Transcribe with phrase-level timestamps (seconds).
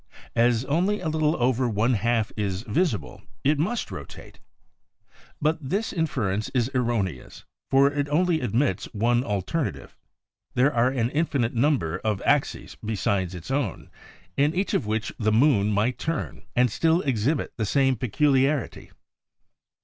[0.35, 4.39] As only a little over one half is visible it must rotate."
[5.39, 6.07] But this in.
[6.07, 9.95] ference is erroneous, for it only admits of one alternative.
[10.55, 13.91] There are an infinite number of axis besides its own
[14.35, 18.89] in each of which the moon might turn and still exhibit the same peculiarity.